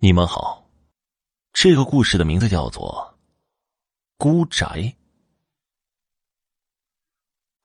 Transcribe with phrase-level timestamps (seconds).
[0.00, 0.64] 你们好，
[1.52, 3.16] 这个故事的名字叫做
[4.16, 4.64] 《孤宅》。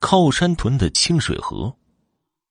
[0.00, 1.72] 靠山屯的清水河，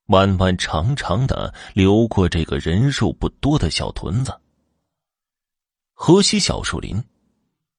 [0.05, 4.39] 弯弯长长的流过这个人数不多的小屯子。
[5.91, 7.03] 河西小树林，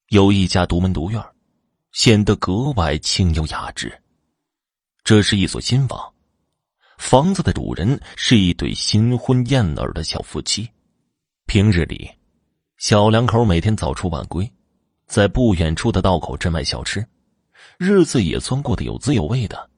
[0.09, 1.19] 有一家独门独院，
[1.91, 3.99] 显得格外清幽雅致。
[5.03, 6.13] 这是一所新房，
[6.99, 10.69] 房子的主人是一对新婚燕尔的小夫妻。
[11.47, 12.11] 平日里，
[12.77, 14.51] 小两口每天早出晚归，
[15.05, 17.05] 在不远处的道口镇卖小吃，
[17.77, 19.69] 日子也算过得有滋有味的。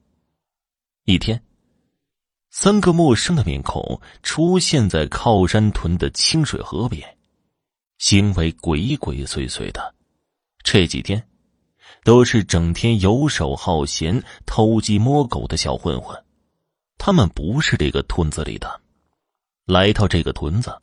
[1.03, 1.43] 一天，
[2.49, 7.17] 三个陌生的面孔出现在靠山屯的清水河边，
[7.99, 9.93] 行为鬼鬼祟祟的。
[10.63, 11.27] 这几天，
[12.04, 16.18] 都是整天游手好闲、偷鸡摸狗的小混混。
[16.98, 18.81] 他们不是这个屯子里的，
[19.65, 20.76] 来到这个屯子。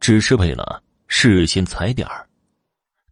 [0.00, 2.28] 只是为了事先踩点儿，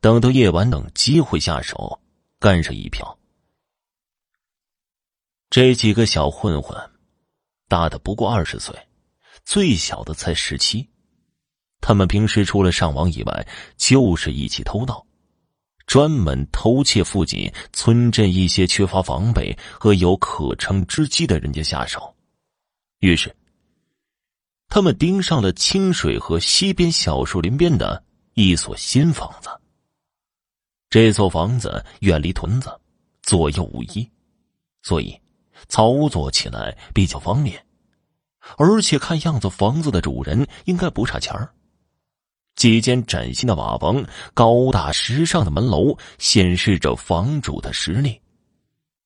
[0.01, 2.01] 等到夜晚等机会下手，
[2.39, 3.19] 干上一票。
[5.49, 6.79] 这几个小混混，
[7.69, 8.75] 大的不过二十岁，
[9.45, 10.89] 最小的才十七。
[11.81, 13.47] 他们平时除了上网以外，
[13.77, 15.07] 就是一起偷盗，
[15.87, 22.15] 专门偷窃附近村镇一些缺乏防备和有可乘之机的人家下手。
[23.01, 23.35] 于是。
[24.75, 29.51] 他们盯上了清水河西边小树林边的一所新房子。
[30.89, 32.75] 这座房子远离屯子，
[33.21, 34.11] 左右无依，
[34.81, 35.15] 所以
[35.69, 37.63] 操作起来比较方便。
[38.57, 41.53] 而且看样子，房子的主人应该不差钱儿。
[42.57, 48.19] 几间崭新的瓦房、高大时尚的门楼，显示着房主的实力。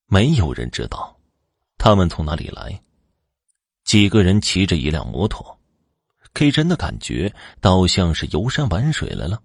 [0.07, 1.19] 没有人知道
[1.77, 2.81] 他们从哪里来。
[3.83, 5.56] 几个人骑着一辆摩托。
[6.37, 9.43] 给人的感觉倒像是游山玩水来了。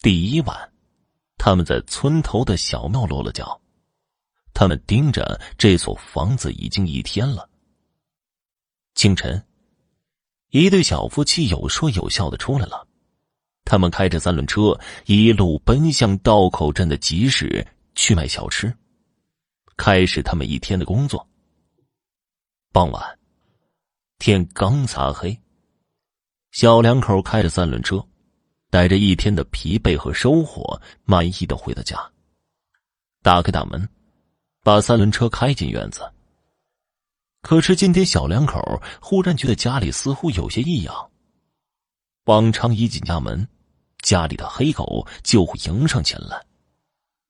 [0.00, 0.72] 第一晚，
[1.36, 3.60] 他们在村头的小庙落了脚。
[4.54, 7.50] 他们盯着这所房子已经一天了。
[8.94, 9.46] 清晨，
[10.48, 12.88] 一对小夫妻有说有笑的出来了。
[13.66, 18.74] 他们开着三轮车，一路奔向道口镇的集市去卖小吃，
[19.76, 21.28] 开始他们一天的工作。
[22.72, 23.18] 傍晚，
[24.18, 25.38] 天刚擦黑。
[26.58, 28.04] 小两口开着三轮车，
[28.68, 31.96] 带着一天的疲惫和收获，满意的回到家。
[33.22, 33.88] 打开大门，
[34.64, 36.00] 把三轮车开进院子。
[37.42, 41.10] 可是今天小两口忽然觉得家里似乎有些异样。
[42.24, 43.48] 往常一进家门，
[44.02, 46.44] 家里的黑狗就会迎上前来，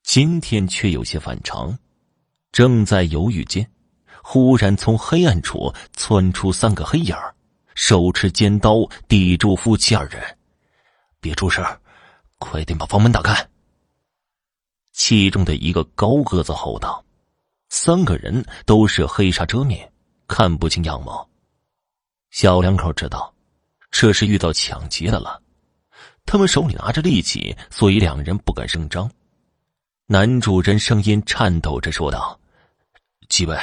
[0.04, 1.78] 今天却有些反常。
[2.50, 3.70] 正在犹豫间，
[4.22, 7.34] 忽然从黑暗处窜出三个黑影儿。
[7.80, 10.20] 手持尖刀抵住夫妻二人，
[11.20, 11.64] 别出声
[12.40, 13.48] 快点把房门打开。
[14.92, 17.02] 其中的一个高个子吼道
[17.70, 19.90] ：“三个人都是黑纱遮面，
[20.26, 21.26] 看不清样貌。”
[22.30, 23.32] 小两口知道
[23.92, 25.40] 这是遇到抢劫的了，
[26.26, 29.08] 他们手里拿着利器，所以两人不敢声张。
[30.06, 32.38] 男主人声音颤抖着说道
[33.30, 33.56] ：“几位，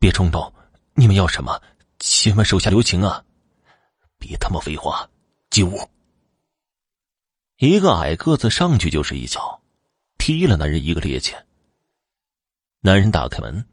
[0.00, 0.52] 别冲动，
[0.94, 1.62] 你们要什么？
[2.00, 3.22] 千万手下留情啊！”
[4.18, 5.08] 别他妈废话，
[5.50, 5.88] 进屋！
[7.58, 9.62] 一个矮个子上去就是一脚，
[10.18, 11.34] 踢了男人一个趔趄。
[12.80, 13.66] 男人打开门，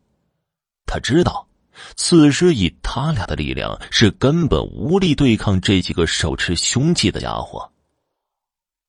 [0.85, 1.47] 他知道
[1.95, 7.71] 此时以他俩的力量是根本无力对抗这几个手持凶器的家伙。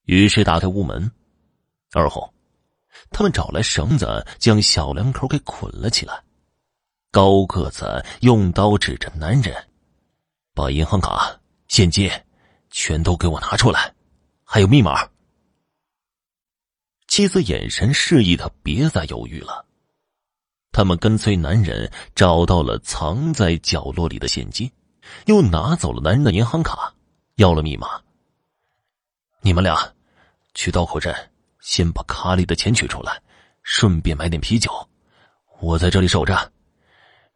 [0.04, 1.10] 于是打开屋门，
[1.92, 2.32] 而后
[3.10, 6.22] 他们找来绳子将小两口给捆了起来。
[7.10, 9.68] 高个子用刀指着男人，
[10.54, 11.40] 把银行卡。
[11.76, 12.08] 现金，
[12.70, 13.92] 全都给我拿出来，
[14.44, 15.08] 还有密码。
[17.08, 19.66] 妻子眼神示意他别再犹豫了。
[20.70, 24.70] 他们跟随男人找到了藏在角落里的现金，
[25.26, 26.94] 又拿走了男人的银行卡，
[27.34, 28.00] 要了密码。
[29.40, 29.76] 你们俩
[30.54, 31.12] 去道口镇，
[31.58, 33.20] 先把卡里的钱取出来，
[33.64, 34.70] 顺便买点啤酒。
[35.60, 36.52] 我在这里守着。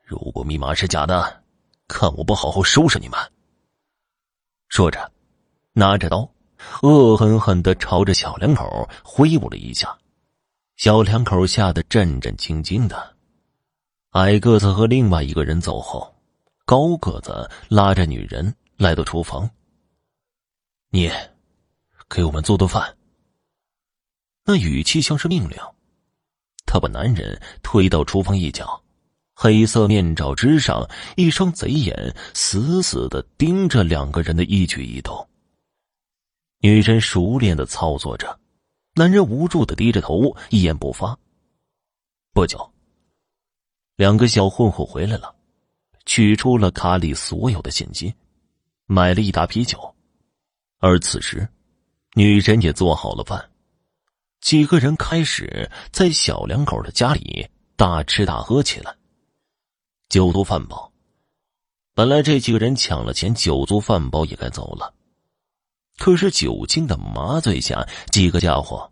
[0.04, 1.42] 如果密码是假的，
[1.88, 3.18] 看我不好好收拾你们！
[4.68, 5.10] 说着，
[5.72, 6.30] 拿着刀，
[6.82, 9.96] 恶狠狠的朝着小两口挥舞了一下。
[10.76, 13.16] 小两口吓得战战兢兢的。
[14.10, 16.14] 矮个子和另外一个人走后，
[16.64, 19.48] 高个子拉着女人来到厨房。
[20.90, 21.10] 你，
[22.08, 22.96] 给我们做顿饭。
[24.44, 25.58] 那语气像是命令。
[26.64, 28.80] 他把男人推到厨房一角。
[29.40, 35.29] 黑色面罩之上，一双贼眼死死的盯着两个人的一举一动。
[36.58, 38.37] 女人熟练的操作着，
[38.96, 41.17] 男人无助的低着头，一言不发。
[42.32, 42.73] 不久，
[43.94, 45.32] 两个小混混回来了，
[46.05, 48.12] 取出了卡里所有的现金，
[48.87, 49.79] 买了一打啤酒。
[50.81, 51.49] 而此时，
[52.14, 53.49] 女人也做好了饭，
[54.40, 57.46] 几个人开始在小两口的家里
[57.76, 58.93] 大吃大喝起来。
[60.08, 60.90] 酒足饭饱，
[61.93, 64.94] 本来这几个人抢了钱，酒足饭饱也该走了。
[65.99, 68.90] 可是酒精的麻醉下，几个家伙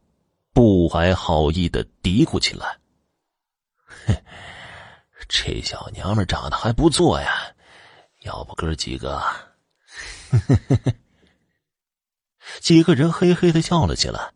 [0.53, 2.79] 不怀好意的嘀咕起来
[4.05, 4.23] ：“嘿，
[5.27, 7.51] 这小娘们长得还不错呀，
[8.25, 9.23] 要不哥几个？”
[12.61, 14.35] 几个人嘿嘿的笑了起来，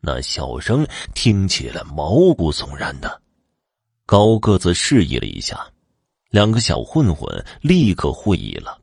[0.00, 0.84] 那笑声
[1.14, 3.22] 听起来毛骨悚然的。
[4.06, 5.70] 高个子示意了一下，
[6.30, 8.80] 两个小混混立刻会意了。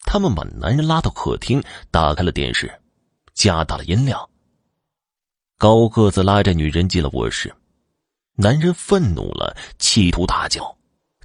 [0.00, 2.80] 他们把男人拉到客厅，打开了电视，
[3.34, 4.28] 加大了音量。
[5.58, 7.54] 高个子拉着女人进了卧室，
[8.34, 10.76] 男人愤怒了，企图大叫，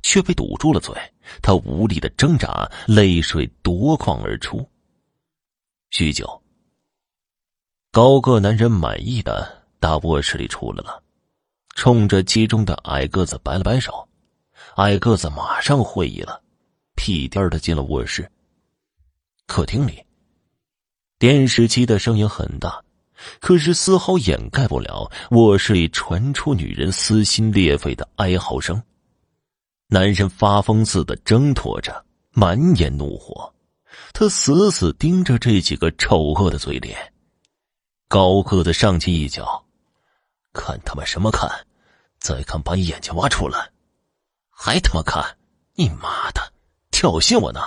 [0.02, 0.94] 却被堵住了嘴。
[1.42, 4.68] 他无力的挣扎，泪水夺眶而出。
[5.90, 6.44] 许久，
[7.92, 11.02] 高个男人满意的打卧室里出来了，
[11.76, 14.08] 冲着其中的矮个子摆了摆手，
[14.76, 16.42] 矮个子马上会意了，
[16.96, 18.30] 屁颠的进了卧室。
[19.48, 20.04] 客厅里，
[21.18, 22.84] 电视机的声音很大，
[23.40, 28.82] 可是丝毫掩盖不了卧室里传出女人撕心裂肺的哀嚎声。
[29.88, 33.54] 男人发疯似的挣脱着，满眼怒火，
[34.12, 37.14] 他死死盯着这几个丑恶的嘴脸。
[38.10, 39.64] 高个子上去一脚
[40.52, 41.50] ：“看他们什么看？
[42.20, 43.70] 再看把眼睛挖出来！
[44.58, 45.38] 还他妈看？
[45.76, 46.54] 你妈的，
[46.90, 47.60] 挑衅我呢！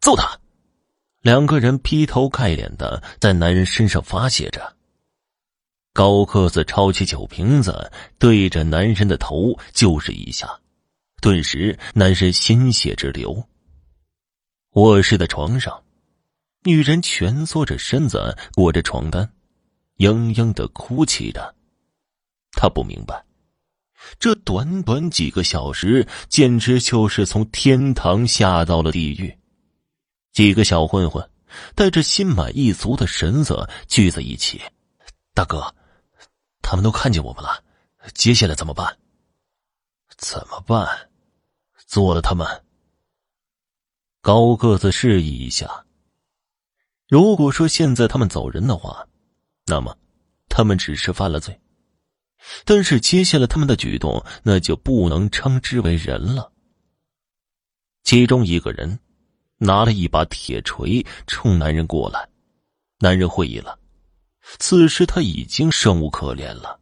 [0.00, 0.38] 揍他！”
[1.20, 4.76] 两个人劈头盖脸的在男人身上发泄着。
[5.92, 10.48] 高个子抄起酒瓶子，对着男人的头就是一下，
[11.20, 13.46] 顿时男人鲜血直流。
[14.70, 15.84] 卧室的床上，
[16.62, 19.30] 女人蜷缩着身子，裹着床单，
[19.98, 21.54] 嘤嘤的哭泣着。
[22.52, 23.22] 她不明白，
[24.18, 29.38] 这短短几个小时，简直就是从天堂下到了地狱。
[30.32, 31.28] 几个小混混
[31.74, 34.60] 带着心满意足的神色聚在一起。
[35.34, 35.74] 大哥，
[36.62, 37.62] 他们都看见我们了，
[38.14, 38.96] 接下来怎么办？
[40.16, 41.10] 怎么办？
[41.86, 42.46] 做了他们。
[44.20, 45.84] 高个子示意一下。
[47.08, 49.06] 如果说现在他们走人的话，
[49.66, 49.96] 那么
[50.48, 51.52] 他们只是犯了罪；
[52.64, 56.52] 但是接下来他们的举动，那就不能称之为人了。
[58.04, 58.98] 其中一个人。
[59.64, 62.28] 拿了一把铁锤冲男人过来，
[62.98, 63.78] 男人会意了。
[64.58, 66.80] 此时他已经生无可恋了，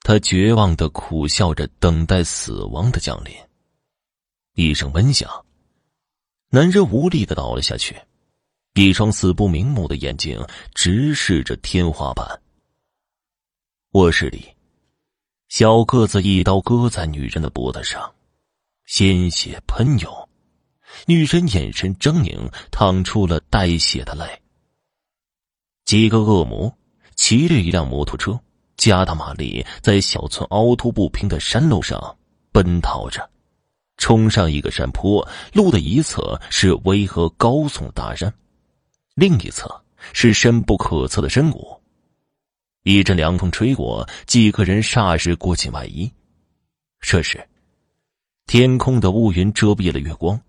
[0.00, 3.32] 他绝望的苦笑着，等待死亡的降临。
[4.54, 5.30] 一声闷响，
[6.48, 7.96] 男人无力的倒了下去，
[8.74, 10.44] 一双死不瞑目的眼睛
[10.74, 12.26] 直视着天花板。
[13.94, 14.46] 卧室里，
[15.48, 18.08] 小个子一刀割在女人的脖子上，
[18.86, 20.28] 鲜血喷涌。
[21.06, 24.24] 女人眼神狰狞，淌出了带血的泪。
[25.84, 26.72] 几个恶魔
[27.16, 28.38] 骑着一辆摩托车，
[28.76, 32.16] 加大马力，在小村凹凸不平的山路上
[32.52, 33.28] 奔逃着，
[33.96, 35.26] 冲上一个山坡。
[35.52, 38.32] 路的一侧是巍峨高耸大山，
[39.16, 41.79] 另一侧是深不可测的深谷。
[42.82, 46.10] 一阵凉风吹过，几个人霎时裹紧外衣。
[47.00, 47.46] 这时，
[48.46, 50.40] 天空的乌云遮蔽了月光。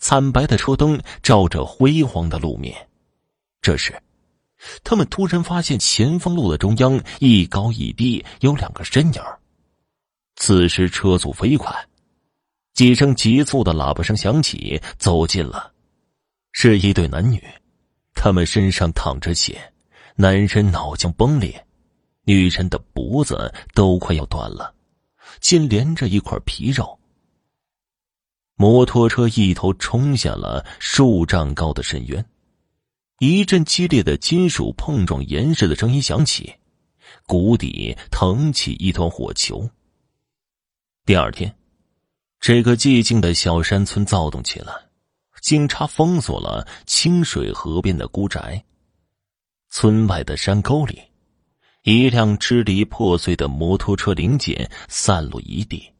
[0.00, 2.74] 惨白的车灯照着辉煌的路面，
[3.62, 3.96] 这时，
[4.82, 9.22] 他们突然发现前方路的中央一高一低有两个身影。
[10.34, 11.72] 此时车速飞快，
[12.74, 15.72] 几声急促的喇叭声响起，走近了，
[16.50, 17.40] 是一对男女，
[18.16, 19.72] 他们身上淌着血，
[20.16, 21.64] 男人脑浆崩裂，
[22.28, 24.74] 女人的脖子都快要断了，
[25.40, 26.98] 仅连着一块皮肉。
[28.54, 32.22] 摩托车一头冲下了数丈高的深渊，
[33.18, 36.54] 一阵激烈的金属碰撞岩石的声音响起，
[37.26, 39.66] 谷底腾起一团火球。
[41.06, 41.56] 第二天，
[42.40, 44.74] 这个寂静的小山村躁动起来，
[45.40, 48.62] 警察封锁了清水河边的孤宅。
[49.70, 51.00] 村外的山沟里，
[51.90, 55.90] 一辆支离破碎的摩托车零件散落一地。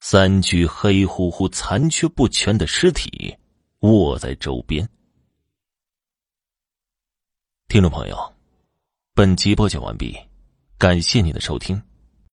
[0.00, 3.36] 三具黑乎乎、残缺不全的尸体
[3.80, 4.88] 卧在周边。
[7.68, 8.16] 听众朋友，
[9.12, 10.16] 本集播讲完毕，
[10.78, 11.87] 感谢您的收听。